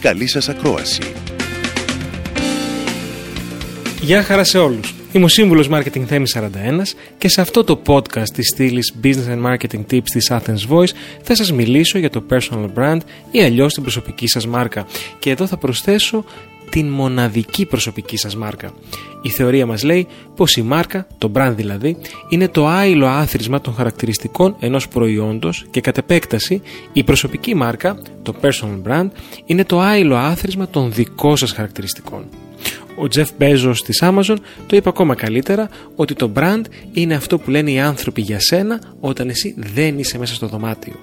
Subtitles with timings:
[0.00, 1.02] Καλή σας ακρόαση.
[4.00, 4.94] Γεια χαρά σε όλους.
[5.12, 9.46] Είμαι ο σύμβουλος Marketing Θέμη 41 και σε αυτό το podcast της στήλης Business and
[9.46, 10.90] Marketing Tips της Athens Voice
[11.22, 12.98] θα σας μιλήσω για το personal brand
[13.30, 14.86] ή αλλιώς την προσωπική σας μάρκα.
[15.18, 16.24] Και εδώ θα προσθέσω
[16.78, 18.72] την μοναδική προσωπική σας μάρκα.
[19.22, 20.06] Η θεωρία μας λέει
[20.36, 21.96] πως η μάρκα, το brand δηλαδή,
[22.28, 28.34] είναι το άειλο άθροισμα των χαρακτηριστικών ενός προϊόντος και κατ' επέκταση η προσωπική μάρκα, το
[28.40, 29.08] personal brand,
[29.44, 32.24] είναι το άειλο άθροισμα των δικών σας χαρακτηριστικών.
[33.00, 37.50] Ο Jeff Bezos της Amazon το είπε ακόμα καλύτερα ότι το brand είναι αυτό που
[37.50, 40.94] λένε οι άνθρωποι για σένα όταν εσύ δεν είσαι μέσα στο δωμάτιο.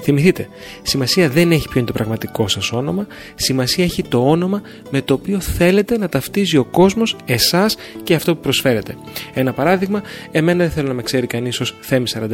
[0.00, 0.48] Θυμηθείτε,
[0.82, 5.14] σημασία δεν έχει ποιο είναι το πραγματικό σας όνομα, σημασία έχει το όνομα με το
[5.14, 8.96] οποίο θέλετε να ταυτίζει ο κόσμος εσάς και αυτό που προσφέρετε.
[9.34, 12.28] Ένα παράδειγμα, εμένα δεν θέλω να με ξέρει κανείς ως Θέμη 41,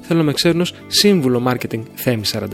[0.00, 2.46] θέλω να με ξέρουν ως σύμβουλο marketing Θέμη 41.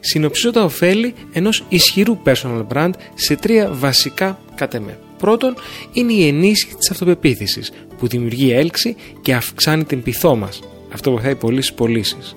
[0.00, 4.98] Συνοψίζω τα ωφέλη ενός ισχυρού personal brand σε τρία βασικά κατεμέ.
[5.18, 5.54] Πρώτον,
[5.92, 10.62] είναι η ενίσχυση της αυτοπεποίθησης που δημιουργεί έλξη και αυξάνει την πειθό μας.
[10.92, 12.36] Αυτό βοηθάει πολύ στις πωλήσεις.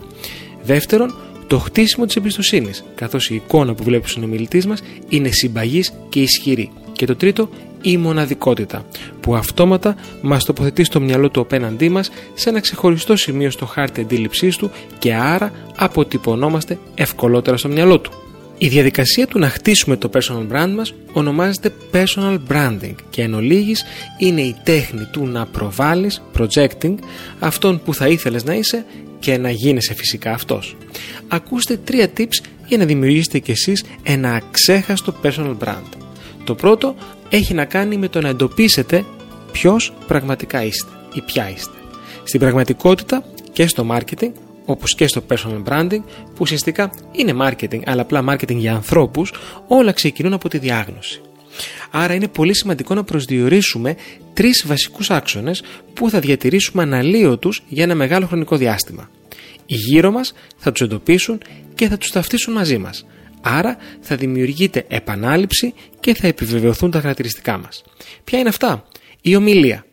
[0.63, 1.15] Δεύτερον,
[1.47, 6.21] το χτίσιμο της εμπιστοσύνης, καθώς η εικόνα που βλέπεις ο συνομιλητής μας είναι συμπαγής και
[6.21, 6.71] ισχυρή.
[6.91, 7.49] Και το τρίτο,
[7.81, 8.85] η μοναδικότητα,
[9.19, 14.01] που αυτόματα μας τοποθετεί στο μυαλό του απέναντί μας σε ένα ξεχωριστό σημείο στο χάρτη
[14.01, 18.28] αντίληψής του και άρα αποτυπωνόμαστε ευκολότερα στο μυαλό του.
[18.61, 23.83] Η διαδικασία του να χτίσουμε το personal brand μας ονομάζεται personal branding και εν ολίγης
[24.17, 26.95] είναι η τέχνη του να προβάλλεις, projecting,
[27.39, 28.85] αυτόν που θα ήθελες να είσαι
[29.19, 30.77] και να γίνεσαι φυσικά αυτός.
[31.27, 35.89] Ακούστε τρία tips για να δημιουργήσετε κι εσείς ένα αξέχαστο personal brand.
[36.43, 36.95] Το πρώτο
[37.29, 39.05] έχει να κάνει με το να εντοπίσετε
[39.51, 41.77] ποιος πραγματικά είστε ή ποια είστε.
[42.23, 44.31] Στην πραγματικότητα και στο marketing
[44.71, 49.33] όπως και στο personal branding, που ουσιαστικά είναι marketing, αλλά απλά marketing για ανθρώπους,
[49.67, 51.21] όλα ξεκινούν από τη διάγνωση.
[51.91, 53.95] Άρα είναι πολύ σημαντικό να προσδιορίσουμε
[54.33, 55.63] τρεις βασικούς άξονες
[55.93, 59.09] που θα διατηρήσουμε αναλύωτου για ένα μεγάλο χρονικό διάστημα.
[59.65, 61.41] Οι γύρω μας θα τους εντοπίσουν
[61.75, 63.05] και θα τους ταυτίσουν μαζί μας.
[63.41, 67.83] Άρα θα δημιουργείται επανάληψη και θα επιβεβαιωθούν τα χαρακτηριστικά μας.
[68.23, 68.83] Ποια είναι αυτά,
[69.21, 69.85] η ομιλία.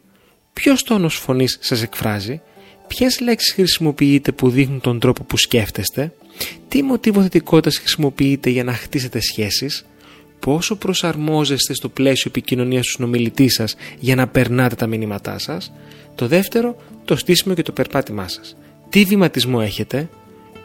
[0.52, 2.40] Ποιος τόνος φωνής σας εκφράζει,
[2.86, 6.12] Ποιες λέξεις χρησιμοποιείτε που δείχνουν τον τρόπο που σκέφτεστε,
[6.68, 9.86] τι μοτίβο θετικότητας χρησιμοποιείτε για να χτίσετε σχέσεις,
[10.40, 15.72] πόσο προσαρμόζεστε στο πλαίσιο επικοινωνίας του συνομιλητή σας για να περνάτε τα μηνύματά σας;
[16.14, 18.56] Το δεύτερο, το στήσιμο και το περπάτημά σας.
[18.88, 20.08] Τι βηματισμό έχετε,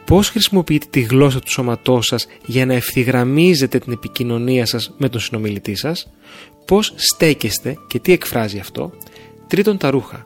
[0.04, 5.20] πώς χρησιμοποιείτε τη γλώσσα του σώματός σας για να ευθυγραμμίζετε την επικοινωνία σας με τον
[5.20, 6.10] συνομιλητή σας,
[6.64, 8.92] πώς στέκεστε και τι εκφράζει αυτό;
[9.46, 10.22] Τρίτον, τα ρούχα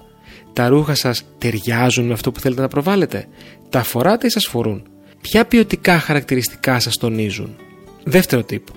[0.56, 3.26] τα ρούχα σας ταιριάζουν με αυτό που θέλετε να προβάλλετε;
[3.68, 4.82] Τα φοράτε ή σας φορούν;
[5.20, 7.56] Ποια ποιοτικά χαρακτηριστικά σας τονίζουν;
[8.04, 8.72] Δεύτερο τύπο.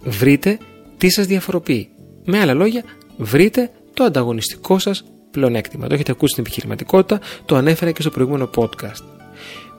[0.00, 0.58] Βρείτε
[0.98, 1.88] τι σας διαφοροποιεί.
[2.24, 2.82] Με άλλα λόγια,
[3.16, 5.86] βρείτε το ανταγωνιστικό σας πλεονέκτημα.
[5.86, 9.04] Το έχετε ακούσει στην επιχειρηματικότητα, το ανέφερα και στο προηγούμενο podcast.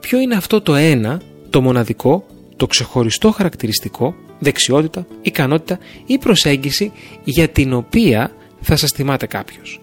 [0.00, 1.20] Ποιο είναι αυτό το ένα,
[1.50, 2.26] το μοναδικό,
[2.56, 6.92] το ξεχωριστό χαρακτηριστικό, δεξιότητα, ικανότητα ή προσέγγιση
[7.24, 9.80] για την οποία θα σας θυμάται κάποιος;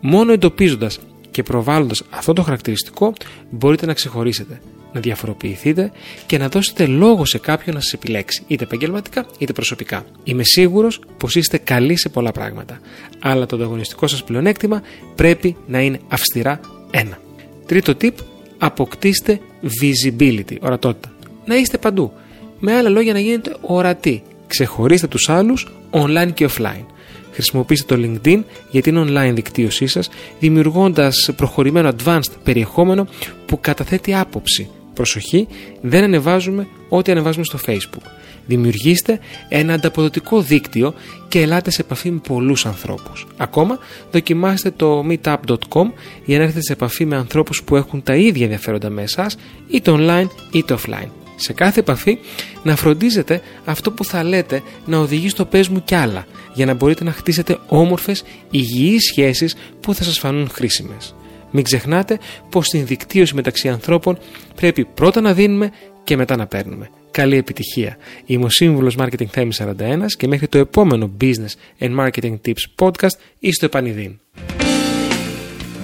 [0.00, 0.98] Μόνο εντοπίζοντας
[1.32, 3.12] και προβάλλοντας αυτό το χαρακτηριστικό
[3.50, 4.60] μπορείτε να ξεχωρίσετε,
[4.92, 5.92] να διαφοροποιηθείτε
[6.26, 10.04] και να δώσετε λόγο σε κάποιον να σας επιλέξει, είτε επαγγελματικά είτε προσωπικά.
[10.24, 12.80] Είμαι σίγουρος πως είστε καλοί σε πολλά πράγματα,
[13.20, 14.82] αλλά το ανταγωνιστικό σας πλεονέκτημα
[15.14, 16.60] πρέπει να είναι αυστηρά
[16.90, 17.18] ένα.
[17.66, 18.14] Τρίτο tip,
[18.58, 19.40] αποκτήστε
[19.80, 21.12] visibility, ορατότητα.
[21.44, 22.12] Να είστε παντού.
[22.58, 24.22] Με άλλα λόγια να γίνετε ορατοί.
[24.46, 26.84] Ξεχωρίστε τους άλλους online και offline.
[27.32, 30.08] Χρησιμοποιήστε το LinkedIn για την online δικτύωσή σας,
[30.40, 33.06] δημιουργώντας προχωρημένο advanced περιεχόμενο
[33.46, 34.70] που καταθέτει άποψη.
[34.94, 35.48] Προσοχή,
[35.80, 38.06] δεν ανεβάζουμε ό,τι ανεβάζουμε στο Facebook.
[38.46, 39.18] Δημιουργήστε
[39.48, 40.94] ένα ανταποδοτικό δίκτυο
[41.28, 43.26] και ελάτε σε επαφή με πολλούς ανθρώπους.
[43.36, 43.78] Ακόμα,
[44.10, 45.90] δοκιμάστε το meetup.com
[46.24, 49.36] για να έρθετε σε επαφή με ανθρώπους που έχουν τα ίδια ενδιαφέροντα με εσάς,
[49.68, 52.18] είτε online είτε offline σε κάθε επαφή
[52.62, 56.74] να φροντίζετε αυτό που θα λέτε να οδηγεί στο πες μου κι άλλα για να
[56.74, 61.14] μπορείτε να χτίσετε όμορφες, υγιείς σχέσεις που θα σας φανούν χρήσιμες.
[61.50, 62.18] Μην ξεχνάτε
[62.50, 64.18] πως στην δικτύωση μεταξύ ανθρώπων
[64.54, 65.70] πρέπει πρώτα να δίνουμε
[66.04, 66.90] και μετά να παίρνουμε.
[67.10, 67.96] καλή επιτυχία.
[68.26, 73.16] Είμαι ο Σύμβουλος Marketing Θέμης 41 και μέχρι το επόμενο Business and Marketing Tips podcast
[73.38, 74.18] είστε επανειδήν.